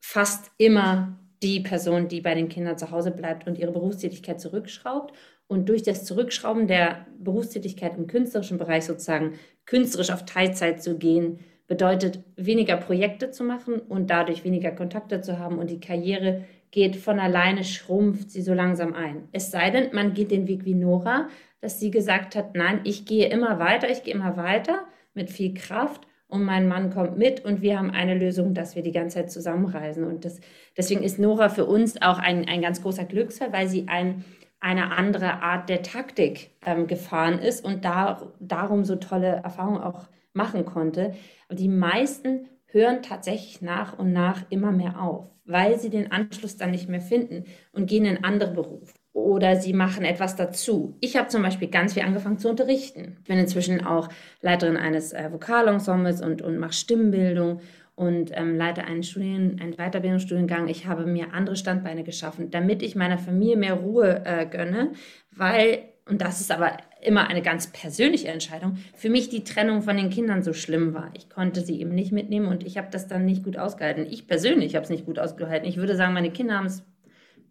[0.00, 5.14] fast immer die Person, die bei den Kindern zu Hause bleibt und ihre Berufstätigkeit zurückschraubt.
[5.46, 9.34] Und durch das Zurückschrauben der Berufstätigkeit im künstlerischen Bereich sozusagen
[9.66, 15.38] künstlerisch auf Teilzeit zu gehen, bedeutet weniger Projekte zu machen und dadurch weniger Kontakte zu
[15.38, 19.28] haben und die Karriere geht von alleine, schrumpft sie so langsam ein.
[19.32, 21.28] Es sei denn, man geht den Weg wie Nora,
[21.60, 24.84] dass sie gesagt hat, nein, ich gehe immer weiter, ich gehe immer weiter
[25.14, 28.82] mit viel Kraft und mein Mann kommt mit und wir haben eine Lösung, dass wir
[28.82, 30.04] die ganze Zeit zusammenreisen.
[30.04, 30.40] Und das,
[30.76, 34.24] deswegen ist Nora für uns auch ein, ein ganz großer Glücksfall, weil sie ein,
[34.58, 40.08] eine andere Art der Taktik ähm, gefahren ist und da, darum so tolle Erfahrungen auch
[40.32, 41.14] machen konnte.
[41.46, 46.56] Aber die meisten hören tatsächlich nach und nach immer mehr auf, weil sie den Anschluss
[46.56, 50.96] dann nicht mehr finden und gehen in andere Berufe oder sie machen etwas dazu.
[51.00, 53.16] Ich habe zum Beispiel ganz viel angefangen zu unterrichten.
[53.22, 54.08] Ich bin inzwischen auch
[54.42, 57.60] Leiterin eines äh, Vokalensembles und, und mache Stimmbildung
[57.94, 60.66] und ähm, leite einen, Studien, einen Weiterbildungsstudiengang.
[60.66, 64.90] Ich habe mir andere Standbeine geschaffen, damit ich meiner Familie mehr Ruhe äh, gönne,
[65.30, 69.96] weil, und das ist aber immer eine ganz persönliche Entscheidung, für mich die Trennung von
[69.96, 71.10] den Kindern so schlimm war.
[71.14, 74.06] Ich konnte sie eben nicht mitnehmen und ich habe das dann nicht gut ausgehalten.
[74.10, 75.68] Ich persönlich habe es nicht gut ausgehalten.
[75.68, 76.82] Ich würde sagen, meine Kinder haben es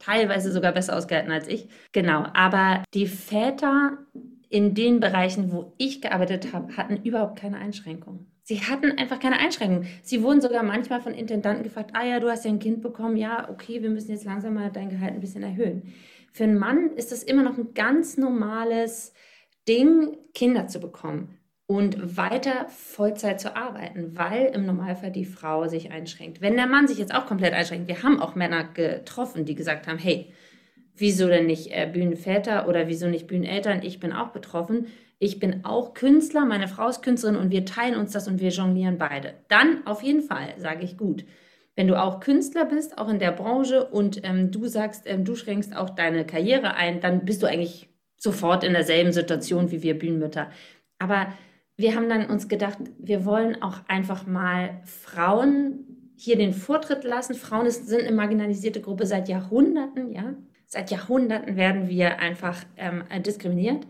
[0.04, 1.68] teilweise sogar besser ausgehalten als ich.
[1.92, 3.98] Genau, aber die Väter
[4.50, 8.28] in den Bereichen, wo ich gearbeitet habe, hatten überhaupt keine Einschränkungen.
[8.44, 9.88] Sie hatten einfach keine Einschränkungen.
[10.04, 13.16] Sie wurden sogar manchmal von Intendanten gefragt, ah ja, du hast ja ein Kind bekommen,
[13.16, 15.94] ja, okay, wir müssen jetzt langsam mal dein Gehalt ein bisschen erhöhen.
[16.34, 19.13] Für einen Mann ist das immer noch ein ganz normales
[19.68, 21.38] Ding, Kinder zu bekommen
[21.74, 26.40] und weiter Vollzeit zu arbeiten, weil im Normalfall die Frau sich einschränkt.
[26.40, 29.88] Wenn der Mann sich jetzt auch komplett einschränkt, wir haben auch Männer getroffen, die gesagt
[29.88, 30.32] haben, hey,
[30.96, 33.82] wieso denn nicht äh, Bühnenväter oder wieso nicht Bühneneltern?
[33.82, 34.86] Ich bin auch betroffen.
[35.18, 38.50] Ich bin auch Künstler, meine Frau ist Künstlerin und wir teilen uns das und wir
[38.50, 39.34] jonglieren beide.
[39.48, 41.26] Dann auf jeden Fall sage ich gut.
[41.76, 45.36] Wenn du auch Künstler bist, auch in der Branche und ähm, du sagst, ähm, du
[45.36, 49.98] schränkst auch deine Karriere ein, dann bist du eigentlich sofort in derselben Situation wie wir
[49.98, 50.52] Bühnenmütter.
[51.00, 51.34] Aber
[51.78, 57.34] wir haben dann uns gedacht, wir wollen auch einfach mal Frauen hier den Vortritt lassen.
[57.34, 60.34] Frauen sind eine marginalisierte Gruppe seit Jahrhunderten, ja.
[60.68, 63.86] Seit Jahrhunderten werden wir einfach ähm, diskriminiert.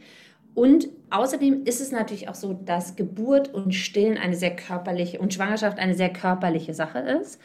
[0.54, 5.34] Und außerdem ist es natürlich auch so, dass Geburt und Stillen eine sehr körperliche und
[5.34, 7.40] Schwangerschaft eine sehr körperliche Sache ist.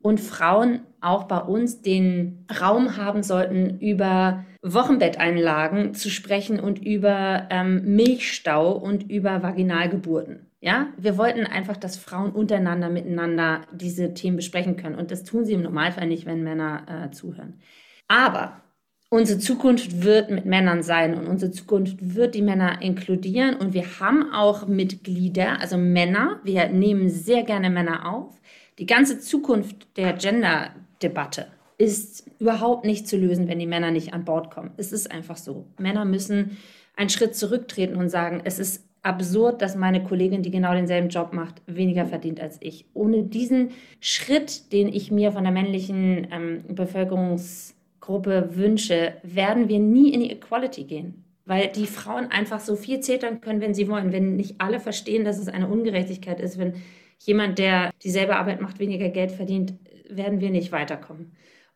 [0.00, 7.48] Und Frauen auch bei uns den Raum haben sollten, über Wochenbetteinlagen zu sprechen und über
[7.50, 10.46] ähm, Milchstau und über Vaginalgeburten.
[10.60, 14.94] Ja, wir wollten einfach, dass Frauen untereinander miteinander diese Themen besprechen können.
[14.94, 17.60] Und das tun sie im Normalfall nicht, wenn Männer äh, zuhören.
[18.06, 18.62] Aber
[19.10, 23.56] unsere Zukunft wird mit Männern sein und unsere Zukunft wird die Männer inkludieren.
[23.56, 26.38] Und wir haben auch Mitglieder, also Männer.
[26.44, 28.40] Wir nehmen sehr gerne Männer auf.
[28.78, 34.24] Die ganze Zukunft der Gender-Debatte ist überhaupt nicht zu lösen, wenn die Männer nicht an
[34.24, 34.70] Bord kommen.
[34.76, 35.66] Es ist einfach so.
[35.78, 36.58] Männer müssen
[36.96, 41.32] einen Schritt zurücktreten und sagen, es ist absurd, dass meine Kollegin, die genau denselben Job
[41.32, 42.86] macht, weniger verdient als ich.
[42.94, 50.12] Ohne diesen Schritt, den ich mir von der männlichen ähm, Bevölkerungsgruppe wünsche, werden wir nie
[50.12, 51.24] in die Equality gehen.
[51.44, 54.12] Weil die Frauen einfach so viel zetern können, wenn sie wollen.
[54.12, 56.74] Wenn nicht alle verstehen, dass es eine Ungerechtigkeit ist, wenn
[57.18, 59.74] jemand, der dieselbe Arbeit macht, weniger Geld verdient,
[60.08, 61.32] werden wir nicht weiterkommen.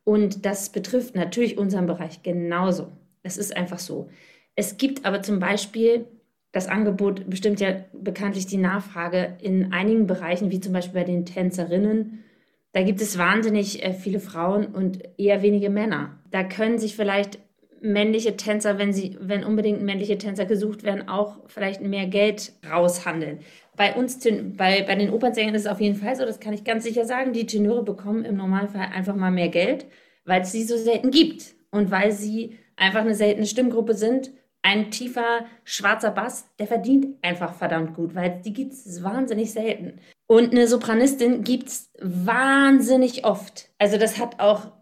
[0.06, 2.92] Und das betrifft natürlich unseren Bereich genauso.
[3.24, 4.08] Es ist einfach so.
[4.54, 6.06] Es gibt aber zum Beispiel
[6.52, 11.26] das Angebot, bestimmt ja bekanntlich die Nachfrage in einigen Bereichen, wie zum Beispiel bei den
[11.26, 12.22] Tänzerinnen.
[12.70, 16.20] Da gibt es wahnsinnig äh, viele Frauen und eher wenige Männer.
[16.30, 17.40] Da können sich vielleicht
[17.92, 23.40] männliche Tänzer, wenn sie, wenn unbedingt männliche Tänzer gesucht werden, auch vielleicht mehr Geld raushandeln.
[23.76, 24.18] Bei uns,
[24.56, 27.04] bei, bei den Opernsängern ist es auf jeden Fall so, das kann ich ganz sicher
[27.04, 29.86] sagen, die Tenöre bekommen im Normalfall einfach mal mehr Geld,
[30.24, 34.30] weil es sie so selten gibt und weil sie einfach eine seltene Stimmgruppe sind.
[34.62, 40.00] Ein tiefer schwarzer Bass, der verdient einfach verdammt gut, weil die gibt es wahnsinnig selten.
[40.26, 43.68] Und eine Sopranistin gibt es wahnsinnig oft.
[43.78, 44.72] Also das hat auch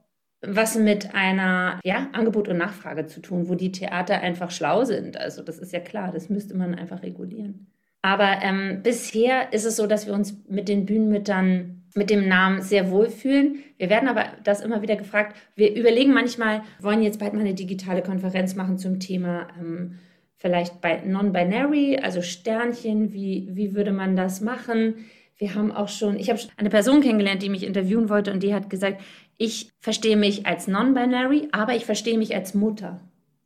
[0.46, 5.16] was mit einer ja, Angebot und Nachfrage zu tun, wo die Theater einfach schlau sind.
[5.18, 7.66] Also das ist ja klar, das müsste man einfach regulieren.
[8.02, 12.60] Aber ähm, bisher ist es so, dass wir uns mit den Bühnenmüttern mit dem Namen
[12.60, 13.60] sehr wohlfühlen.
[13.78, 15.36] Wir werden aber das immer wieder gefragt.
[15.54, 19.98] Wir überlegen manchmal, wollen jetzt bald mal eine digitale Konferenz machen zum Thema ähm,
[20.36, 25.06] vielleicht bei Non-Binary, also Sternchen, wie, wie würde man das machen?
[25.36, 28.54] Wir haben auch schon, ich habe eine Person kennengelernt, die mich interviewen wollte und die
[28.54, 29.00] hat gesagt,
[29.38, 33.00] ich verstehe mich als non-binary, aber ich verstehe mich als Mutter.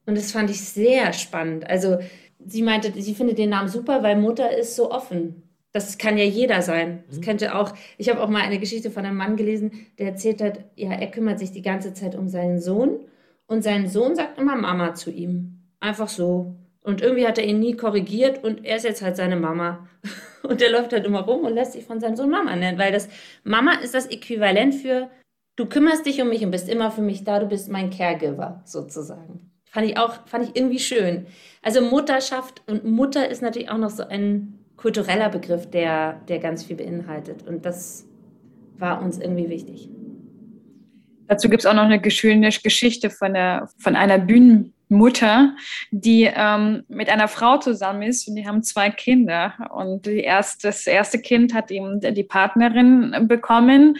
[0.07, 1.68] Und das fand ich sehr spannend.
[1.68, 1.98] Also
[2.44, 5.42] sie meinte, sie findet den Namen super, weil Mutter ist so offen.
[5.72, 7.05] Das kann ja jeder sein.
[7.09, 10.40] Das könnte auch, ich habe auch mal eine Geschichte von einem Mann gelesen, der erzählt
[10.40, 13.01] hat, ja, er kümmert sich die ganze Zeit um seinen Sohn
[13.46, 15.61] und sein Sohn sagt immer Mama zu ihm.
[15.81, 16.55] Einfach so.
[16.81, 19.87] Und irgendwie hat er ihn nie korrigiert und er ist jetzt halt seine Mama.
[20.44, 22.92] Und er läuft halt immer rum und lässt sich von seinem Sohn Mama nennen, weil
[22.92, 23.09] das
[23.42, 25.11] Mama ist das Äquivalent für
[25.59, 28.62] du kümmerst dich um mich und bist immer für mich da, du bist mein Caregiver
[28.64, 29.51] sozusagen.
[29.64, 31.27] Fand ich auch, fand ich irgendwie schön.
[31.62, 36.64] Also Mutterschaft und Mutter ist natürlich auch noch so ein kultureller Begriff, der, der ganz
[36.64, 37.47] viel beinhaltet.
[37.47, 38.07] Und das
[38.79, 39.90] war uns irgendwie wichtig.
[41.27, 45.57] Dazu gibt es auch noch eine schöne Geschichte von, der, von einer Bühnenmutter,
[45.90, 49.55] die ähm, mit einer Frau zusammen ist und die haben zwei Kinder.
[49.75, 53.99] Und die erste, das erste Kind hat eben die Partnerin bekommen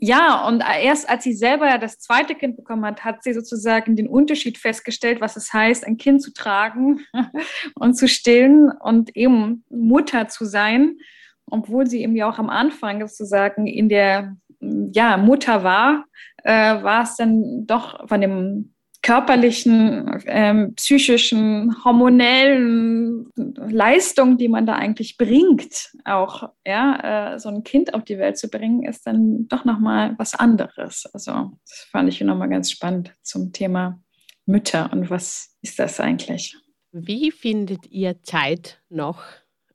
[0.00, 4.08] ja, und erst als sie selber das zweite Kind bekommen hat, hat sie sozusagen den
[4.08, 7.00] Unterschied festgestellt, was es heißt, ein Kind zu tragen
[7.74, 10.98] und zu stillen und eben Mutter zu sein,
[11.46, 16.04] obwohl sie eben ja auch am Anfang sozusagen in der ja, Mutter war,
[16.44, 24.74] äh, war es dann doch von dem körperlichen, ähm, psychischen, hormonellen Leistung, die man da
[24.74, 29.46] eigentlich bringt, auch ja, äh, so ein Kind auf die Welt zu bringen, ist dann
[29.48, 31.08] doch nochmal was anderes.
[31.12, 34.00] Also das fand ich nochmal ganz spannend zum Thema
[34.46, 36.56] Mütter und was ist das eigentlich?
[36.90, 39.22] Wie findet ihr Zeit noch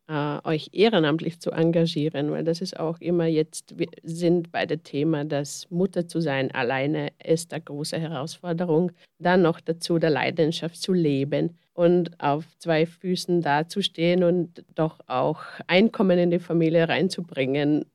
[0.08, 4.84] äh, euch ehrenamtlich zu engagieren, weil das ist auch immer jetzt, wir sind bei dem
[4.84, 8.92] Thema, dass Mutter zu sein alleine ist eine große Herausforderung.
[9.20, 15.42] Dann noch dazu der Leidenschaft zu leben und auf zwei Füßen dazustehen und doch auch
[15.68, 17.86] Einkommen in die Familie reinzubringen.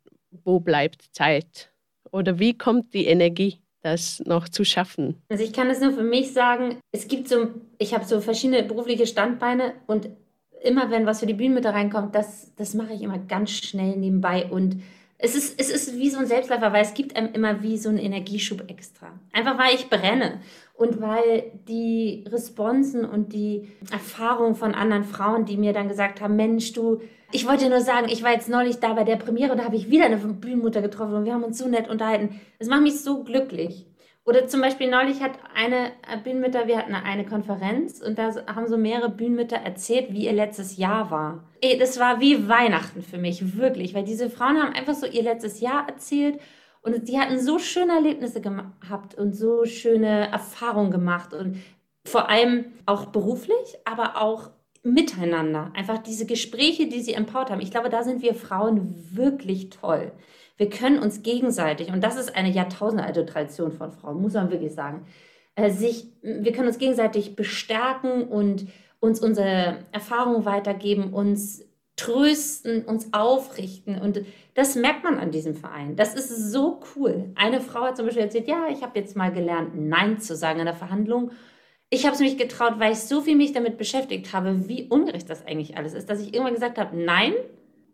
[0.44, 1.70] Wo bleibt Zeit?
[2.10, 3.58] Oder wie kommt die Energie?
[3.80, 5.22] das noch zu schaffen?
[5.28, 8.64] Also ich kann es nur für mich sagen, es gibt so, ich habe so verschiedene
[8.64, 10.10] berufliche Standbeine und
[10.62, 14.46] immer wenn was für die Bühnenmitte reinkommt, das, das mache ich immer ganz schnell nebenbei
[14.50, 14.82] und
[15.20, 17.88] es ist, es ist wie so ein Selbstläufer, weil es gibt einem immer wie so
[17.88, 19.08] einen Energieschub extra.
[19.32, 20.40] Einfach weil ich brenne
[20.74, 26.36] und weil die Responsen und die Erfahrungen von anderen Frauen, die mir dann gesagt haben,
[26.36, 27.00] Mensch, du,
[27.32, 29.74] ich wollte nur sagen, ich war jetzt neulich da bei der Premiere und da habe
[29.74, 32.40] ich wieder eine Bühnenmutter getroffen und wir haben uns so nett unterhalten.
[32.60, 33.87] Das macht mich so glücklich.
[34.28, 38.76] Oder zum Beispiel neulich hat eine Bühnenmütter, wir hatten eine Konferenz und da haben so
[38.76, 41.44] mehrere Bühnenmütter erzählt, wie ihr letztes Jahr war.
[41.78, 45.60] Das war wie Weihnachten für mich, wirklich, weil diese Frauen haben einfach so ihr letztes
[45.60, 46.38] Jahr erzählt
[46.82, 51.62] und die hatten so schöne Erlebnisse gehabt und so schöne Erfahrungen gemacht und
[52.04, 54.50] vor allem auch beruflich, aber auch
[54.82, 55.72] miteinander.
[55.74, 57.62] Einfach diese Gespräche, die sie empowert haben.
[57.62, 60.12] Ich glaube, da sind wir Frauen wirklich toll.
[60.58, 64.74] Wir können uns gegenseitig, und das ist eine jahrtausendalte Tradition von Frauen, muss man wirklich
[64.74, 65.06] sagen,
[65.54, 68.66] äh, sich, wir können uns gegenseitig bestärken und
[69.00, 71.64] uns unsere Erfahrungen weitergeben, uns
[71.96, 74.00] trösten, uns aufrichten.
[74.00, 74.22] Und
[74.54, 75.96] das merkt man an diesem Verein.
[75.96, 77.32] Das ist so cool.
[77.34, 80.60] Eine Frau hat zum Beispiel erzählt, ja, ich habe jetzt mal gelernt, Nein zu sagen
[80.60, 81.32] in der Verhandlung.
[81.90, 85.28] Ich habe es mich getraut, weil ich so viel mich damit beschäftigt habe, wie ungerecht
[85.30, 87.32] das eigentlich alles ist, dass ich irgendwann gesagt habe, nein,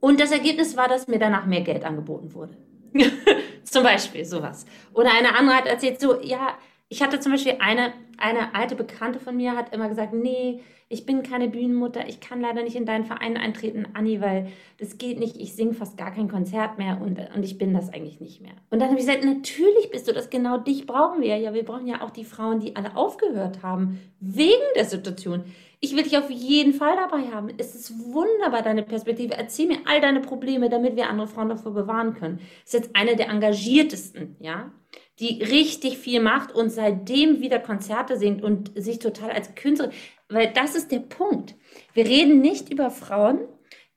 [0.04, 2.58] und das Ergebnis war, dass mir danach mehr Geld angeboten wurde.
[3.64, 4.66] zum Beispiel sowas.
[4.92, 6.58] Oder eine andere hat erzählt, so, ja,
[6.90, 11.06] ich hatte zum Beispiel eine, eine alte Bekannte von mir, hat immer gesagt, nee, ich
[11.06, 15.18] bin keine Bühnenmutter, ich kann leider nicht in deinen Verein eintreten, Anni, weil das geht
[15.18, 18.42] nicht, ich singe fast gar kein Konzert mehr und, und ich bin das eigentlich nicht
[18.42, 18.52] mehr.
[18.68, 21.54] Und dann habe ich gesagt, natürlich bist du das, genau dich brauchen wir ja.
[21.54, 25.44] Wir brauchen ja auch die Frauen, die alle aufgehört haben, wegen der Situation.
[25.84, 27.50] Ich will dich auf jeden Fall dabei haben.
[27.58, 29.34] Es ist wunderbar, deine Perspektive.
[29.34, 32.40] Erzähl mir all deine Probleme, damit wir andere Frauen davor bewahren können.
[32.64, 34.72] Ist jetzt eine der engagiertesten, ja,
[35.20, 39.92] die richtig viel macht und seitdem wieder Konzerte singt und sich total als Künstlerin,
[40.30, 41.54] weil das ist der Punkt.
[41.92, 43.40] Wir reden nicht über Frauen,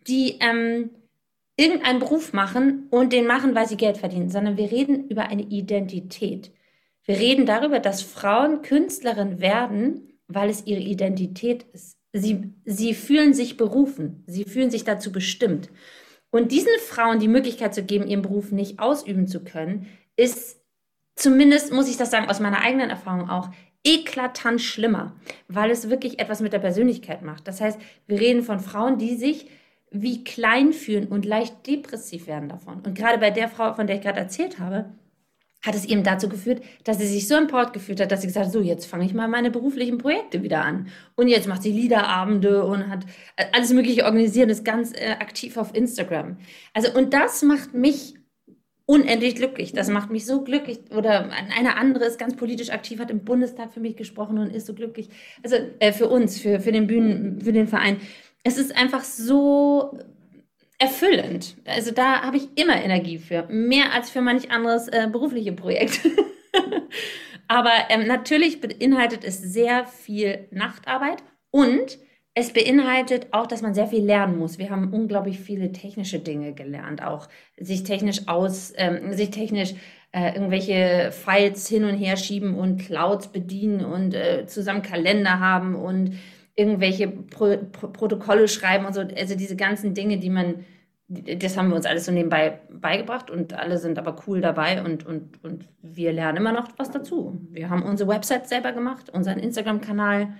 [0.09, 0.89] die ähm,
[1.55, 5.43] irgendeinen Beruf machen und den machen, weil sie Geld verdienen, sondern wir reden über eine
[5.43, 6.51] Identität.
[7.05, 11.97] Wir reden darüber, dass Frauen Künstlerin werden, weil es ihre Identität ist.
[12.13, 15.69] Sie, sie fühlen sich berufen, sie fühlen sich dazu bestimmt.
[16.29, 20.61] Und diesen Frauen die Möglichkeit zu geben, ihren Beruf nicht ausüben zu können, ist
[21.15, 23.49] zumindest, muss ich das sagen, aus meiner eigenen Erfahrung auch,
[23.83, 25.15] eklatant schlimmer,
[25.47, 27.47] weil es wirklich etwas mit der Persönlichkeit macht.
[27.47, 29.49] Das heißt, wir reden von Frauen, die sich
[29.89, 32.81] wie klein fühlen und leicht depressiv werden davon.
[32.81, 34.93] Und gerade bei der Frau, von der ich gerade erzählt habe,
[35.61, 38.47] hat es eben dazu geführt, dass sie sich so empowered gefühlt hat, dass sie gesagt
[38.47, 40.87] hat, so jetzt fange ich mal meine beruflichen Projekte wieder an.
[41.15, 43.05] Und jetzt macht sie Liederabende und hat
[43.35, 46.37] äh, alles mögliche organisiert und ist ganz äh, aktiv auf Instagram.
[46.73, 48.15] Also und das macht mich
[48.87, 49.73] unendlich glücklich.
[49.73, 50.79] Das macht mich so glücklich.
[50.95, 54.65] Oder eine andere ist ganz politisch aktiv, hat im Bundestag für mich gesprochen und ist
[54.65, 55.09] so glücklich.
[55.43, 57.97] Also äh, für uns, für, für den Bühnen, für den Verein.
[58.43, 59.99] Es ist einfach so
[60.77, 61.55] erfüllend.
[61.65, 63.47] Also da habe ich immer Energie für.
[63.49, 65.99] Mehr als für manch anderes äh, berufliche Projekt.
[67.47, 71.97] Aber ähm, natürlich beinhaltet es sehr viel Nachtarbeit und
[72.33, 74.59] es beinhaltet auch, dass man sehr viel lernen muss.
[74.59, 79.73] Wir haben unglaublich viele technische Dinge gelernt, auch sich technisch aus, ähm, sich technisch
[80.11, 85.73] äh, irgendwelche Files hin und her schieben und Clouds bedienen und äh, zusammen Kalender haben
[85.73, 86.19] und
[86.57, 89.01] irgendwelche Pro Pro Protokolle schreiben und so.
[89.01, 90.65] Also diese ganzen Dinge, die man,
[91.07, 95.05] das haben wir uns alles so nebenbei beigebracht und alle sind aber cool dabei und,
[95.05, 97.39] und, und wir lernen immer noch was dazu.
[97.51, 100.33] Wir haben unsere Website selber gemacht, unseren Instagram-Kanal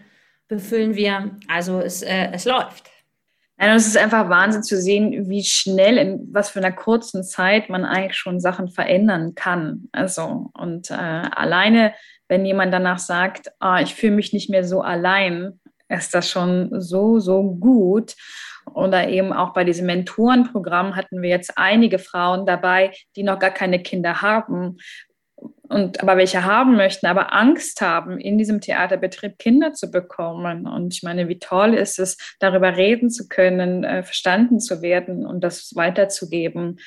[0.47, 1.37] befüllen wir.
[1.47, 2.89] Also es, äh, es läuft.
[3.59, 7.69] Nein, es ist einfach Wahnsinn zu sehen, wie schnell, in was für einer kurzen Zeit
[7.69, 9.87] man eigentlich schon Sachen verändern kann.
[9.91, 11.93] Also, und äh, alleine,
[12.27, 15.59] wenn jemand danach sagt, ah, ich fühle mich nicht mehr so allein,
[15.89, 18.15] ist das schon so, so gut.
[18.73, 23.51] Oder eben auch bei diesem Mentorenprogramm hatten wir jetzt einige Frauen dabei, die noch gar
[23.51, 24.77] keine Kinder haben,
[25.69, 30.65] und aber welche haben möchten, aber Angst haben, in diesem Theaterbetrieb Kinder zu bekommen.
[30.65, 35.25] Und ich meine, wie toll ist es, darüber reden zu können, äh, verstanden zu werden
[35.25, 36.79] und das weiterzugeben.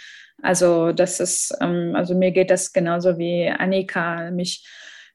[0.43, 4.67] Also das ist, ähm, also mir geht das genauso wie Annika, mich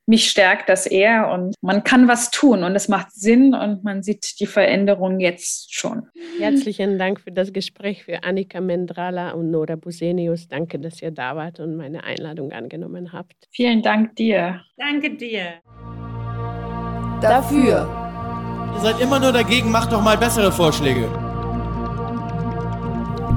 [0.08, 4.04] mich stärkt das eher und man kann was tun und es macht Sinn und man
[4.04, 6.08] sieht die Veränderung jetzt schon.
[6.40, 10.48] Herzlichen Dank für das Gespräch für Annika Mendrala und Nora Busenius.
[10.48, 13.48] Danke, dass ihr da wart und meine Einladung angenommen habt.
[13.52, 14.62] Vielen Dank dir.
[14.78, 15.56] Danke dir.
[17.22, 17.90] Dafür.
[18.76, 21.08] Ihr seid immer nur dagegen, macht doch mal bessere Vorschläge.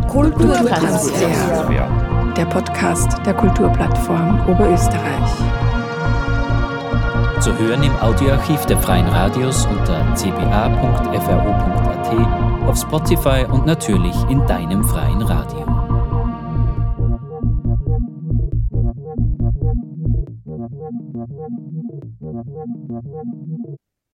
[0.09, 2.35] Kulturtransfer.
[2.37, 5.68] Der Podcast der Kulturplattform Oberösterreich.
[7.41, 11.09] Zu hören im Audioarchiv der Freien Radios unter cba.fro.at,
[12.69, 15.65] auf Spotify und natürlich in deinem freien Radio.